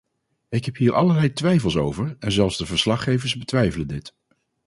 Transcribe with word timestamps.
Ik 0.49 0.65
heb 0.65 0.75
hier 0.77 0.93
allerlei 0.93 1.33
twijfels 1.33 1.75
over, 1.77 2.15
en 2.19 2.31
zelfs 2.31 2.57
de 2.57 2.65
verslaggevers 2.65 3.37
betwijfelen 3.37 3.87
dit. 3.87 4.15